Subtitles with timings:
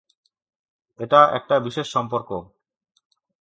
[0.99, 2.29] এটা একটা বিশেষ সম্পর্ক।